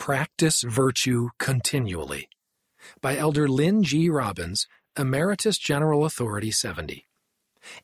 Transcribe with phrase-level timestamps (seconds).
[0.00, 2.30] Practice Virtue Continually
[3.02, 4.08] by Elder Lynn G.
[4.08, 4.66] Robbins,
[4.98, 7.06] Emeritus General Authority 70.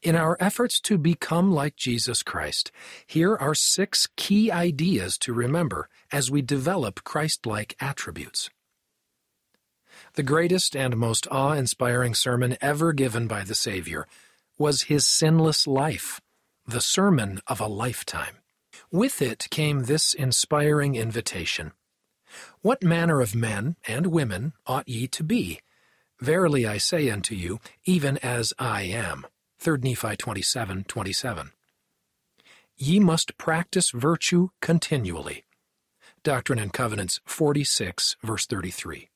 [0.00, 2.72] In our efforts to become like Jesus Christ,
[3.06, 8.48] here are six key ideas to remember as we develop Christ like attributes.
[10.14, 14.06] The greatest and most awe inspiring sermon ever given by the Savior
[14.56, 16.22] was his sinless life,
[16.66, 18.38] the sermon of a lifetime.
[18.90, 21.72] With it came this inspiring invitation
[22.62, 25.60] what manner of men and women ought ye to be?
[26.20, 29.26] Verily I say unto you, even as I am.
[29.58, 31.52] 3 Nephi 27 27.
[32.76, 35.44] Ye must practice virtue continually.
[36.22, 39.08] Doctrine and Covenants 46, verse 33.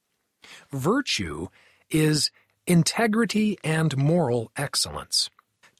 [0.70, 1.48] Virtue
[1.90, 2.30] is
[2.66, 5.28] integrity and moral excellence.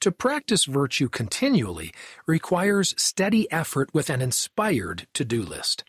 [0.01, 1.93] To practice virtue continually
[2.27, 5.85] requires steady effort with an inspired to do list.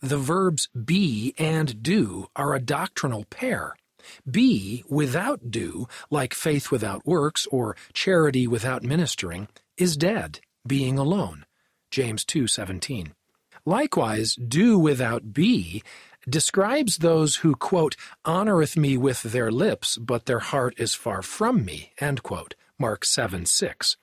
[0.00, 3.74] The verbs be and do are a doctrinal pair.
[4.28, 11.44] Be without do, like faith without works or charity without ministering, is dead, being alone.
[11.90, 13.12] James 2:17.
[13.64, 15.82] Likewise, do without be
[16.28, 21.64] describes those who quote honoreth me with their lips, but their heart is far from
[21.64, 21.92] me.
[21.98, 22.54] End quote.
[22.78, 23.96] Mark 7 6.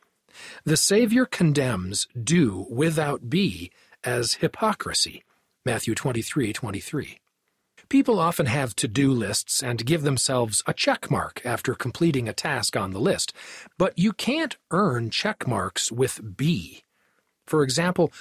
[0.65, 3.71] The Savior condemns do without be
[4.03, 5.23] as hypocrisy.
[5.65, 7.17] Matthew 23 23.
[7.89, 12.33] People often have to do lists and give themselves a check mark after completing a
[12.33, 13.33] task on the list,
[13.79, 16.83] but you can't earn check marks with be.
[17.47, 18.13] For example,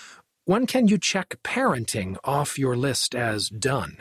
[0.47, 3.99] when can you check parenting off your list as done?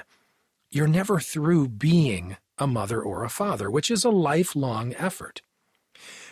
[0.72, 5.42] You're never through being a mother or a father, which is a lifelong effort.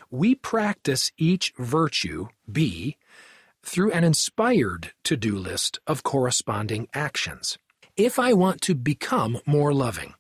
[0.10, 2.98] We practice each virtue, be,
[3.64, 7.58] through an inspired to do list of corresponding actions.
[7.96, 10.14] If I want to become more loving,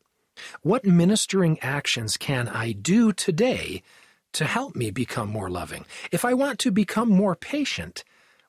[0.61, 3.83] what ministering actions can I do today
[4.33, 5.85] to help me become more loving?
[6.11, 8.03] If I want to become more patient,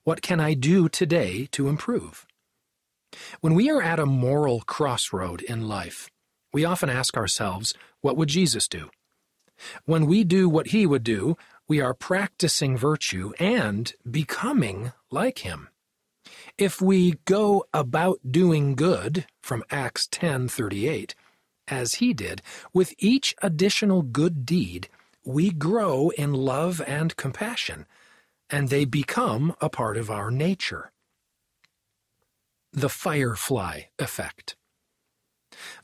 [0.04, 2.26] what can I do today to improve?
[3.40, 6.10] When we are at a moral crossroad in life,
[6.52, 8.90] we often ask ourselves, what would Jesus do?
[9.84, 11.36] When we do what he would do,
[11.68, 15.68] we are practicing virtue and becoming like him.
[16.58, 21.14] If we go about doing good from Acts 10:38
[21.68, 22.42] as he did,
[22.72, 24.88] with each additional good deed
[25.24, 27.86] we grow in love and compassion,
[28.50, 30.90] and they become a part of our nature.
[32.72, 34.56] The firefly effect.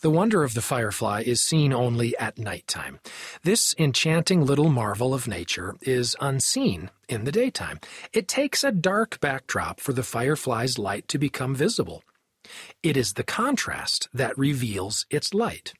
[0.01, 3.01] The wonder of the firefly is seen only at night time.
[3.43, 7.81] This enchanting little marvel of nature is unseen in the daytime.
[8.13, 12.03] It takes a dark backdrop for the firefly's light to become visible.
[12.83, 15.75] It is the contrast that reveals its light.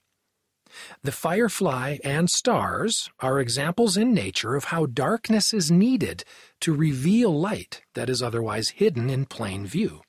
[1.03, 6.25] The firefly and stars are examples in nature of how darkness is needed
[6.61, 10.03] to reveal light that is otherwise hidden in plain view.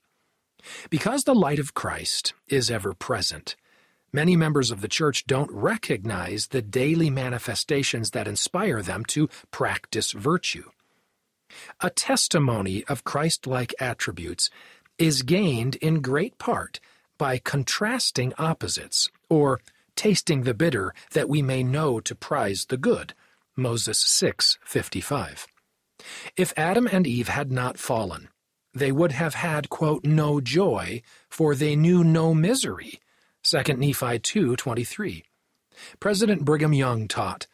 [0.89, 3.55] Because the light of Christ is ever present,
[4.11, 10.13] Many members of the church don't recognize the daily manifestations that inspire them to practice
[10.13, 10.71] virtue.
[11.79, 14.49] A testimony of Christ like attributes
[14.97, 16.79] is gained in great part
[17.19, 19.59] by contrasting opposites, or
[19.95, 23.13] tasting the bitter that we may know to prize the good.
[23.55, 25.45] Moses 6:55.
[26.35, 28.29] If Adam and Eve had not fallen,
[28.73, 32.99] they would have had, quote, no joy, for they knew no misery
[33.43, 35.23] 2 Nephi 2:23.
[35.99, 37.47] President Brigham Young taught,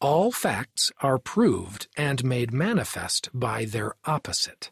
[0.00, 4.70] "All facts are proved and made manifest by their opposite."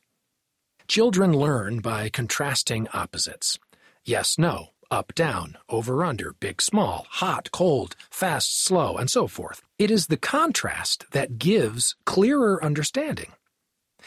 [0.86, 3.58] Children learn by contrasting opposites.
[4.04, 9.62] Yes, no, up, down, over, under, big, small, hot, cold, fast, slow, and so forth.
[9.78, 13.32] It is the contrast that gives clearer understanding.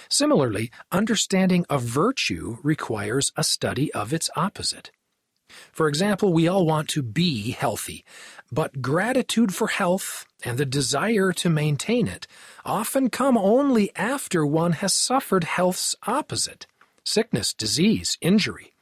[0.10, 4.92] Similarly, understanding of virtue requires a study of its opposite.
[5.72, 8.04] For example, we all want to be healthy,
[8.52, 12.28] but gratitude for health and the desire to maintain it
[12.66, 16.66] often come only after one has suffered health's opposite
[17.06, 18.74] sickness, disease, injury.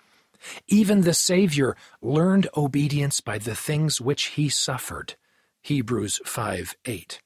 [0.68, 5.16] Even the Savior learned obedience by the things which he suffered.
[5.62, 7.20] Hebrews 5 8.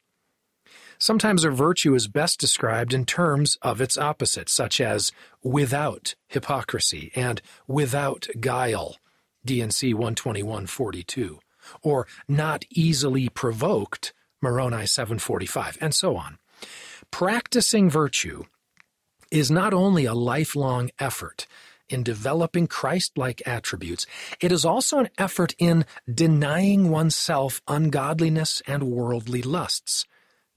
[0.97, 5.12] Sometimes a virtue is best described in terms of its opposite, such as
[5.44, 8.97] without hypocrisy and without guile,
[9.45, 11.39] D&C 121.42,
[11.81, 16.38] or not easily provoked, Moroni 745, and so on.
[17.12, 18.44] Practicing virtue
[19.31, 21.47] is not only a lifelong effort,
[21.89, 24.07] in developing Christ like attributes,
[24.42, 30.06] it is also an effort in denying oneself ungodliness and worldly lusts.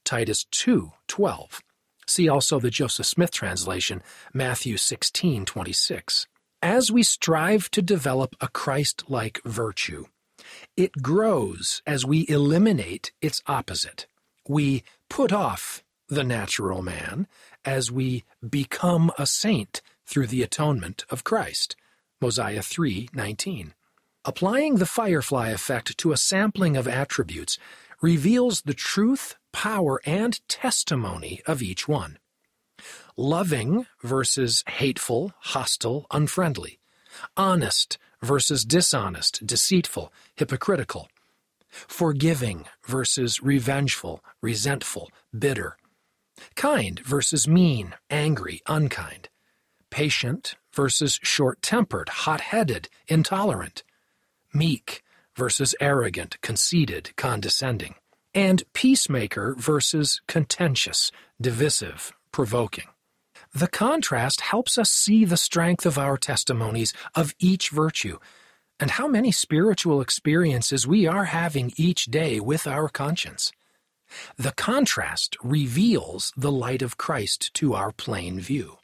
[0.04, 1.60] Titus 2:12.
[2.06, 4.02] See also the Joseph Smith translation,
[4.32, 6.26] Matthew 16:26.
[6.62, 10.06] As we strive to develop a Christ-like virtue,
[10.76, 14.08] it grows as we eliminate its opposite.
[14.48, 17.28] We put off the natural man
[17.64, 21.76] as we become a saint through the atonement of Christ.
[22.20, 23.74] Mosiah 3:19.
[24.24, 27.56] Applying the firefly effect to a sampling of attributes
[28.02, 32.18] reveals the truth, power, and testimony of each one.
[33.18, 36.78] Loving versus hateful, hostile, unfriendly.
[37.36, 41.08] Honest versus dishonest, deceitful, hypocritical.
[41.68, 45.76] Forgiving versus revengeful, resentful, bitter.
[46.54, 49.28] Kind versus mean, angry, unkind
[49.90, 53.82] patient versus short tempered, hot headed, intolerant,
[54.52, 55.02] meek
[55.36, 57.94] versus arrogant, conceited, condescending,
[58.34, 61.10] and peacemaker versus contentious,
[61.40, 62.86] divisive, provoking.
[63.54, 68.18] The contrast helps us see the strength of our testimonies of each virtue
[68.80, 73.52] and how many spiritual experiences we are having each day with our conscience.
[74.36, 78.78] The contrast reveals the light of Christ to our plain view.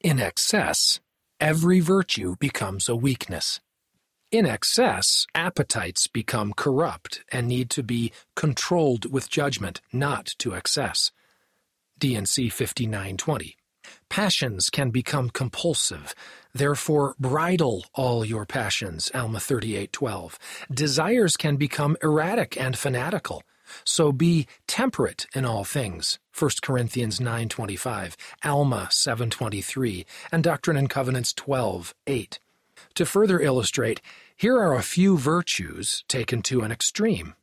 [0.00, 1.00] In excess,
[1.40, 3.60] every virtue becomes a weakness.
[4.30, 11.12] In excess, appetites become corrupt and need to be controlled with judgment, not to excess.
[11.98, 13.56] D&C 5920.
[14.08, 16.14] Passions can become compulsive.
[16.54, 20.38] Therefore, bridle all your passions, Alma 38:12.
[20.72, 23.42] Desires can become erratic and fanatical.
[23.84, 26.18] So be temperate in all things.
[26.32, 32.38] 1 Corinthians 9:25, Alma 7:23, and Doctrine and Covenants 12:8.
[32.94, 34.00] To further illustrate,
[34.36, 37.34] here are a few virtues taken to an extreme.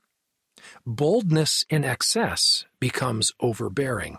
[0.85, 4.17] Boldness in excess becomes overbearing.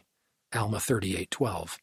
[0.57, 1.79] Alma 38:12.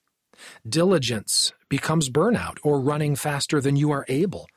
[0.67, 4.47] Diligence becomes burnout or running faster than you are able.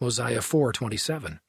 [0.00, 1.40] Mosiah 4:27.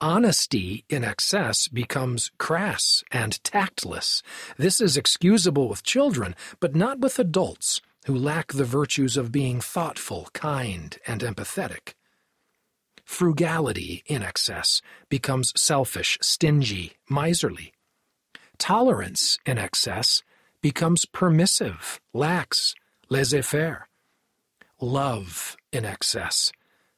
[0.00, 4.22] Honesty in excess becomes crass and tactless.
[4.56, 9.60] This is excusable with children, but not with adults who lack the virtues of being
[9.60, 11.94] thoughtful, kind, and empathetic.
[13.04, 17.72] Frugality in excess becomes selfish, stingy, miserly.
[18.58, 20.22] Tolerance in excess
[20.62, 22.74] becomes permissive, lax,
[23.08, 23.88] laissez faire.
[24.80, 26.52] Love in excess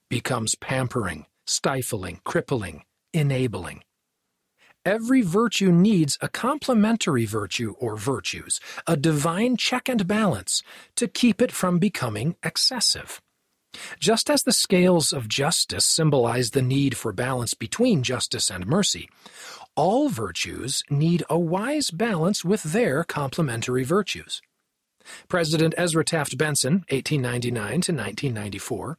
[0.08, 3.82] becomes pampering, stifling, crippling, enabling.
[4.84, 10.62] Every virtue needs a complementary virtue or virtues, a divine check and balance
[10.96, 13.20] to keep it from becoming excessive.
[13.98, 19.08] Just as the scales of justice symbolize the need for balance between justice and mercy,
[19.76, 24.42] all virtues need a wise balance with their complementary virtues.
[25.28, 28.98] President Ezra Taft Benson, 1899 to 1994,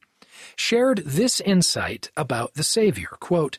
[0.56, 3.16] shared this insight about the Savior.
[3.20, 3.58] Quote,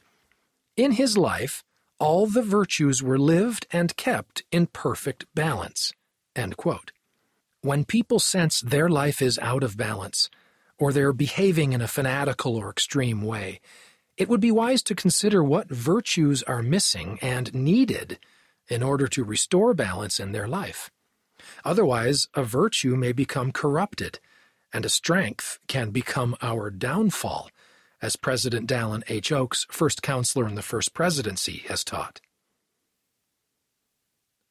[0.75, 1.63] in his life,
[1.99, 5.93] all the virtues were lived and kept in perfect balance.
[7.61, 10.29] When people sense their life is out of balance,
[10.79, 13.61] or they're behaving in a fanatical or extreme way,
[14.17, 18.19] it would be wise to consider what virtues are missing and needed
[18.67, 20.91] in order to restore balance in their life.
[21.65, 24.19] Otherwise, a virtue may become corrupted,
[24.71, 27.49] and a strength can become our downfall
[28.01, 29.31] as President Dallin H.
[29.31, 32.19] Oaks, first counselor in the first presidency, has taught.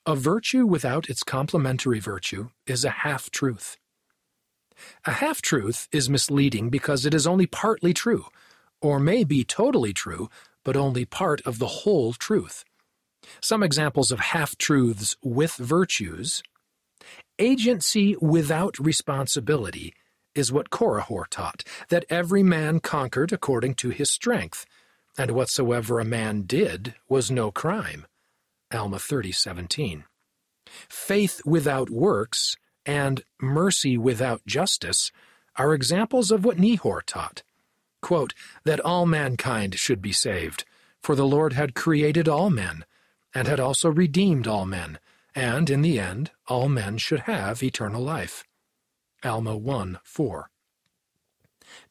[0.07, 3.77] A virtue without its complementary virtue is a half truth.
[5.05, 8.25] A half truth is misleading because it is only partly true,
[8.83, 10.29] or may be totally true,
[10.65, 12.65] but only part of the whole truth.
[13.41, 16.43] Some examples of half truths with virtues
[17.39, 19.95] agency without responsibility
[20.35, 24.65] is what Korihor taught, that every man conquered according to his strength,
[25.19, 28.07] and whatsoever a man did was no crime.
[28.73, 30.05] Alma 30:17.
[30.89, 35.11] Faith without works and mercy without justice
[35.57, 37.43] are examples of what Nehor taught.
[38.03, 40.65] Quote, that all mankind should be saved,
[41.01, 42.85] for the Lord had created all men,
[43.35, 44.99] and had also redeemed all men,
[45.35, 48.45] and in the end all men should have eternal life.
[49.25, 50.51] Alma 1 4.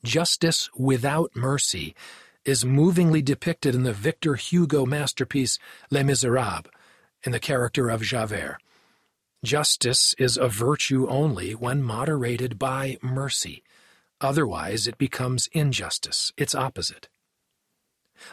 [0.03, 1.95] Justice without mercy
[2.43, 5.57] is movingly depicted in the Victor Hugo masterpiece
[5.89, 6.69] Les Miserables
[7.23, 8.57] in the character of Javert.
[9.43, 13.63] Justice is a virtue only when moderated by mercy.
[14.21, 17.09] Otherwise, it becomes injustice, its opposite.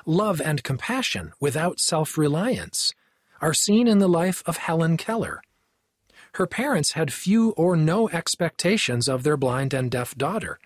[0.05, 2.93] Love and compassion without self reliance
[3.41, 5.41] are seen in the life of Helen Keller.
[6.35, 10.59] Her parents had few or no expectations of their blind and deaf daughter.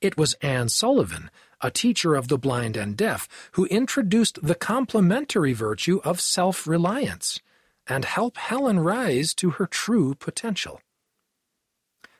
[0.00, 5.52] It was Anne Sullivan, a teacher of the blind and deaf, who introduced the complementary
[5.52, 7.40] virtue of self reliance
[7.88, 10.80] and help Helen rise to her true potential.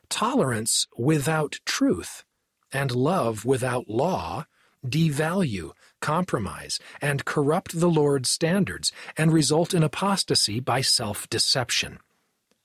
[0.09, 2.25] Tolerance without truth
[2.73, 4.45] and love without law
[4.85, 11.99] devalue, compromise, and corrupt the Lord's standards and result in apostasy by self deception.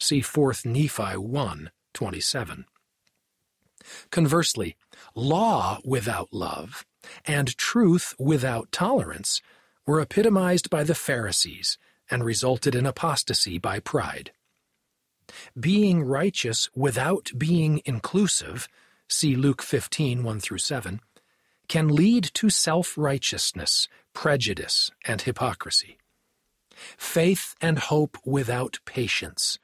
[0.00, 2.64] See 4 Nephi 1 27.
[4.10, 4.76] Conversely,
[5.14, 6.84] law without love
[7.24, 9.40] and truth without tolerance
[9.86, 11.78] were epitomized by the Pharisees
[12.10, 14.32] and resulted in apostasy by pride.
[15.58, 18.68] Being righteous without being inclusive,
[19.08, 21.00] see Luke 15 1 through 7,
[21.68, 25.98] can lead to self righteousness, prejudice, and hypocrisy.
[26.96, 29.58] Faith and hope without patience.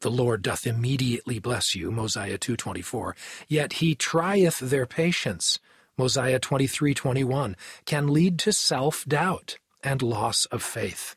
[0.00, 3.12] The Lord doth immediately bless you, Mosiah 2.24,
[3.48, 5.60] yet he trieth their patience,
[5.96, 11.14] Mosiah 23.21, can lead to self-doubt and loss of faith.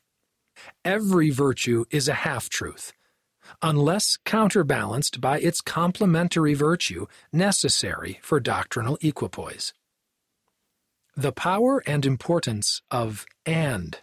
[0.84, 2.92] Every virtue is a half-truth,
[3.62, 9.72] unless counterbalanced by its complementary virtue necessary for doctrinal equipoise.
[11.16, 13.98] The power and importance of and.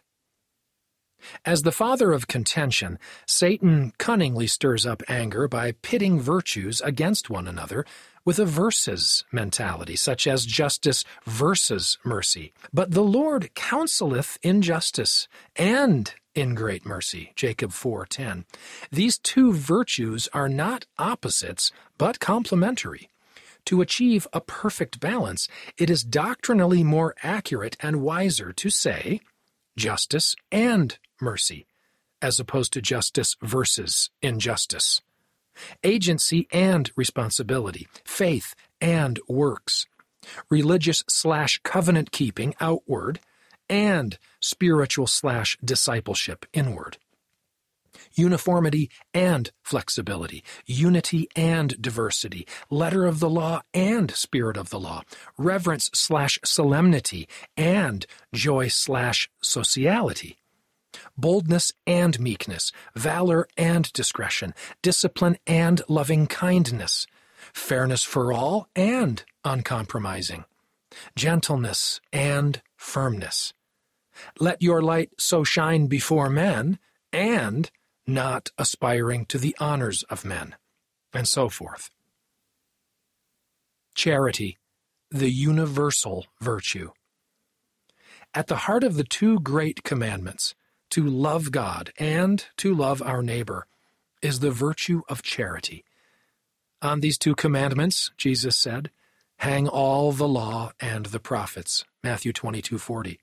[1.46, 7.48] As the father of contention, Satan cunningly stirs up anger by pitting virtues against one
[7.48, 7.86] another
[8.26, 12.54] with a versus mentality, such as justice versus mercy.
[12.72, 17.32] But the Lord counseleth in justice and in great mercy.
[17.36, 18.46] Jacob 4:10.
[18.92, 23.10] These two virtues are not opposites, but complementary.
[23.66, 29.22] To achieve a perfect balance, it is doctrinally more accurate and wiser to say
[29.78, 31.66] justice and mercy,
[32.22, 35.02] as opposed to justice versus injustice.
[35.84, 39.86] Agency and responsibility, faith and works,
[40.50, 43.20] religious slash covenant keeping outward,
[43.70, 46.98] and spiritual slash discipleship inward.
[48.16, 55.02] Uniformity and flexibility, unity and diversity, letter of the law and spirit of the law,
[55.38, 60.38] reverence slash solemnity and joy slash sociality,
[61.18, 67.08] boldness and meekness, valor and discretion, discipline and loving kindness,
[67.54, 70.46] fairness for all and uncompromising,
[71.16, 73.54] gentleness and firmness.
[74.40, 76.80] Let your light so shine before men
[77.12, 77.70] and
[78.06, 80.56] not aspiring to the honors of men,
[81.14, 81.90] and so forth.
[83.96, 84.58] Charity,
[85.10, 86.90] the universal virtue.
[88.34, 90.56] At the heart of the two great commandments,
[90.94, 93.66] to love God and to love our neighbor,
[94.22, 95.84] is the virtue of charity.
[96.84, 98.92] On these two commandments, Jesus said,
[99.38, 101.84] hang all the law and the prophets.
[102.04, 103.18] Matthew 22:40.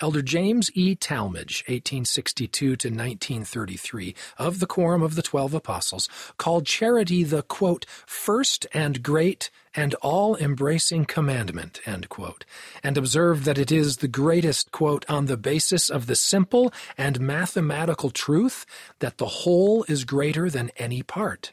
[0.00, 0.94] Elder James E.
[0.94, 7.86] Talmage, 1862 to 1933, of the Quorum of the Twelve Apostles, called charity the, quote,
[8.06, 12.44] first and great and all-embracing commandment, quote,
[12.82, 17.20] and observed that it is the greatest, quote, on the basis of the simple and
[17.20, 18.66] mathematical truth
[18.98, 21.52] that the whole is greater than any part,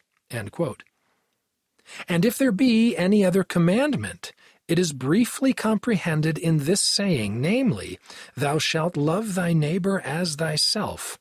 [2.07, 4.33] And if there be any other commandment,
[4.67, 7.99] it is briefly comprehended in this saying, namely,
[8.35, 11.19] Thou shalt love thy neighbor as thyself.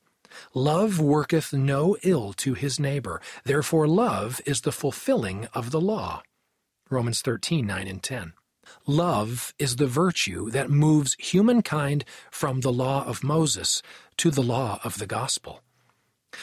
[0.54, 6.22] Love worketh no ill to his neighbor, therefore love is the fulfilling of the law.
[6.90, 8.32] Romans 13, 9 and 10.
[8.86, 13.82] Love is the virtue that moves humankind from the law of Moses
[14.16, 15.60] to the law of the gospel.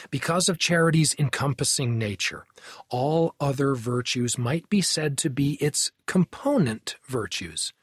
[0.10, 2.46] Because of charity's encompassing nature,
[2.90, 7.74] all other virtues might be said to be its component virtues.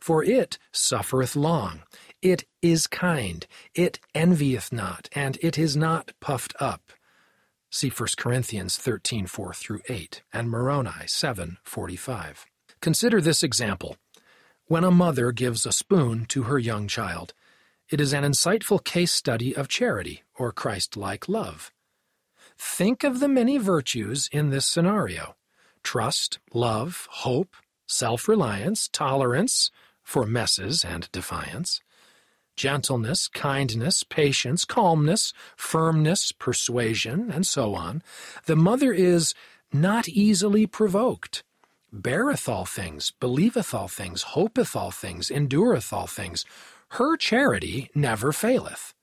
[0.00, 1.82] For it suffereth long,
[2.22, 6.90] it is kind, it envieth not, and it is not puffed up.
[7.70, 12.46] See 1 Corinthians 13 4 through 8 and Moroni 7 45.
[12.80, 13.96] Consider this example.
[14.66, 17.34] When a mother gives a spoon to her young child,
[17.90, 21.70] it is an insightful case study of charity, or Christ like love.
[22.58, 25.36] Think of the many virtues in this scenario
[25.82, 29.70] trust, love, hope, self reliance, tolerance
[30.02, 31.80] for messes and defiance,
[32.56, 38.02] gentleness, kindness, patience, calmness, firmness, persuasion, and so on.
[38.46, 39.34] The mother is
[39.72, 41.42] not easily provoked,
[41.92, 46.44] beareth all things, believeth all things, hopeth all things, endureth all things.
[46.94, 48.94] Her charity never faileth.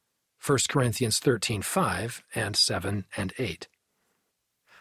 [0.46, 3.68] 1 Corinthians 13 5 and 7 and 8.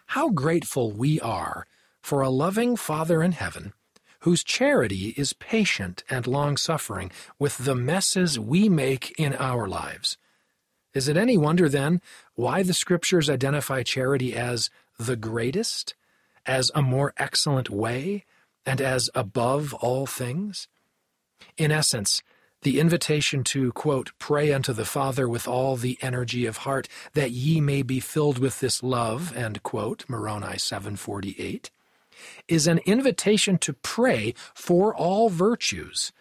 [0.06, 1.66] How grateful we are
[2.00, 3.72] for a loving Father in heaven
[4.20, 10.16] whose charity is patient and long suffering with the messes we make in our lives.
[10.94, 12.00] Is it any wonder, then,
[12.36, 15.96] why the Scriptures identify charity as the greatest,
[16.46, 18.24] as a more excellent way,
[18.64, 20.68] and as above all things?
[21.56, 22.22] In essence,
[22.62, 27.30] the invitation to, quote, pray unto the Father with all the energy of heart, that
[27.30, 31.70] ye may be filled with this love, end quote, Moroni 748,
[32.48, 36.12] is an invitation to pray for all virtues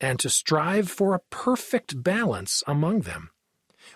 [0.00, 3.30] and to strive for a perfect balance among them.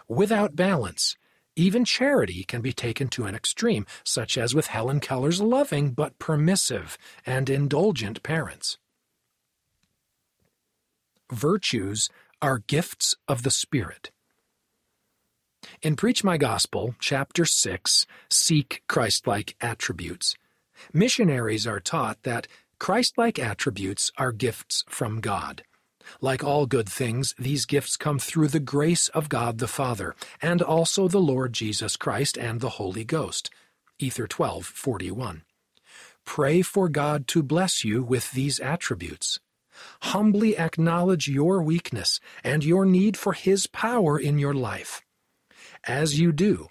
[0.09, 1.17] Without balance,
[1.57, 6.19] even charity can be taken to an extreme, such as with Helen Keller's loving but
[6.19, 8.79] permissive and indulgent parents.
[11.35, 12.09] Virtues
[12.41, 14.13] are gifts of the Spirit.
[15.83, 20.37] In Preach My Gospel, Chapter 6, Seek Christlike Attributes,
[20.93, 22.47] Missionaries are taught that
[22.79, 25.65] Christ-like attributes are gifts from God.
[26.21, 30.63] Like all good things, these gifts come through the grace of God the Father, and
[30.63, 33.51] also the Lord Jesus Christ and the Holy Ghost.
[33.99, 35.43] Ether 12:41.
[36.25, 39.41] Pray for God to bless you with these attributes.
[40.03, 45.03] Humbly acknowledge your weakness and your need for His power in your life.
[45.87, 46.69] As you do,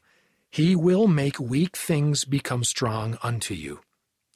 [0.50, 3.82] He will make weak things become strong unto you.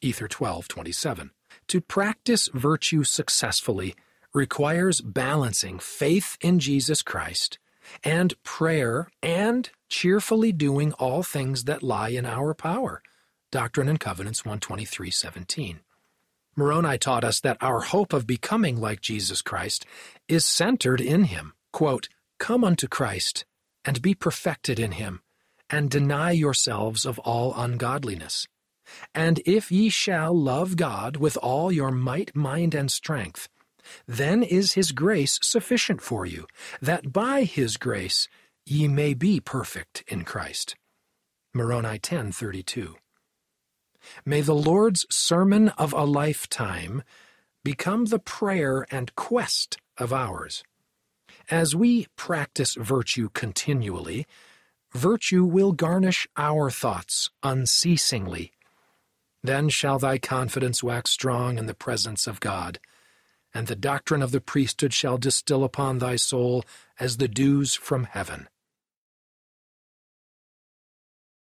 [0.02, 1.32] Ether 12:27.
[1.68, 3.96] To practice virtue successfully
[4.34, 7.60] requires balancing faith in Jesus Christ
[8.04, 13.02] and prayer and cheerfully doing all things that lie in our power.
[13.52, 15.80] Doctrine and Covenants 123:17.
[16.58, 19.86] Moroni taught us that our hope of becoming like Jesus Christ
[20.28, 21.54] is centered in him.
[21.72, 22.10] Quote,
[22.40, 23.46] Come unto Christ
[23.86, 25.22] and be perfected in him,
[25.70, 28.48] and deny yourselves of all ungodliness.
[29.14, 33.48] And if ye shall love God with all your might, mind, and strength,
[34.08, 36.48] then is his grace sufficient for you,
[36.82, 38.28] that by his grace
[38.66, 40.76] ye may be perfect in Christ.
[41.54, 42.96] Moroni 10:32.
[44.26, 47.04] May the Lord's sermon of a lifetime
[47.64, 50.64] become the prayer and quest of ours.
[51.50, 54.26] As we practice virtue continually,
[54.94, 58.52] virtue will garnish our thoughts unceasingly
[59.44, 62.80] then shall thy confidence wax strong in the presence of God,
[63.54, 66.64] and the doctrine of the priesthood shall distill upon thy soul
[67.00, 68.48] as the dews from heaven.